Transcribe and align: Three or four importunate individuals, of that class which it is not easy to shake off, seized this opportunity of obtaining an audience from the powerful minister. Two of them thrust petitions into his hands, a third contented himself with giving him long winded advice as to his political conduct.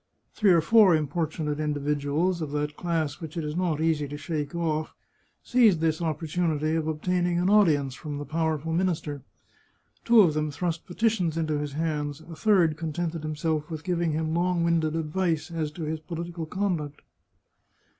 Three 0.33 0.51
or 0.51 0.61
four 0.61 0.95
importunate 0.95 1.59
individuals, 1.59 2.41
of 2.41 2.49
that 2.53 2.75
class 2.75 3.21
which 3.21 3.37
it 3.37 3.43
is 3.43 3.55
not 3.55 3.79
easy 3.79 4.07
to 4.07 4.17
shake 4.17 4.55
off, 4.55 4.95
seized 5.43 5.79
this 5.79 6.01
opportunity 6.01 6.73
of 6.73 6.87
obtaining 6.87 7.37
an 7.37 7.51
audience 7.51 7.93
from 7.93 8.17
the 8.17 8.25
powerful 8.25 8.73
minister. 8.73 9.21
Two 10.03 10.21
of 10.21 10.33
them 10.33 10.49
thrust 10.49 10.87
petitions 10.87 11.37
into 11.37 11.59
his 11.59 11.73
hands, 11.73 12.19
a 12.21 12.35
third 12.35 12.77
contented 12.77 13.21
himself 13.21 13.69
with 13.69 13.83
giving 13.83 14.11
him 14.11 14.33
long 14.33 14.63
winded 14.63 14.95
advice 14.95 15.51
as 15.51 15.69
to 15.73 15.83
his 15.83 15.99
political 15.99 16.47
conduct. 16.47 17.03